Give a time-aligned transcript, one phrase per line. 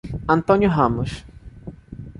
[0.27, 1.23] Antônio Ramos